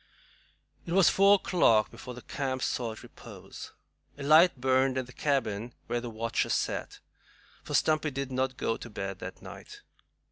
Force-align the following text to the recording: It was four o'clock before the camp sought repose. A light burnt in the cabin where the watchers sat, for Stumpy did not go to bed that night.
It 0.87 0.93
was 0.93 1.11
four 1.11 1.35
o'clock 1.35 1.91
before 1.91 2.15
the 2.15 2.23
camp 2.23 2.63
sought 2.63 3.03
repose. 3.03 3.71
A 4.17 4.23
light 4.23 4.59
burnt 4.59 4.97
in 4.97 5.05
the 5.05 5.13
cabin 5.13 5.75
where 5.85 6.01
the 6.01 6.09
watchers 6.09 6.55
sat, 6.55 6.97
for 7.61 7.75
Stumpy 7.75 8.09
did 8.09 8.31
not 8.31 8.57
go 8.57 8.77
to 8.77 8.89
bed 8.89 9.19
that 9.19 9.43
night. 9.43 9.81